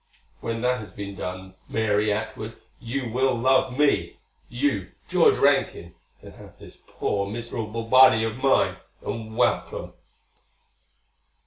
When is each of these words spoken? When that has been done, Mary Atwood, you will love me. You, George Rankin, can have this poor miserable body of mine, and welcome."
When 0.39 0.61
that 0.61 0.79
has 0.79 0.91
been 0.91 1.13
done, 1.15 1.53
Mary 1.69 2.11
Atwood, 2.11 2.55
you 2.79 3.11
will 3.11 3.35
love 3.37 3.77
me. 3.77 4.17
You, 4.49 4.89
George 5.07 5.37
Rankin, 5.37 5.93
can 6.19 6.31
have 6.31 6.57
this 6.57 6.81
poor 6.87 7.29
miserable 7.29 7.83
body 7.83 8.23
of 8.23 8.41
mine, 8.41 8.77
and 9.05 9.37
welcome." 9.37 9.93